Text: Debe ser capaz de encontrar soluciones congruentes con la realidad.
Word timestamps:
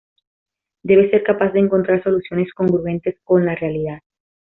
Debe 0.81 1.11
ser 1.11 1.21
capaz 1.21 1.51
de 1.53 1.59
encontrar 1.59 2.01
soluciones 2.01 2.51
congruentes 2.55 3.19
con 3.23 3.45
la 3.45 3.53
realidad. 3.53 3.99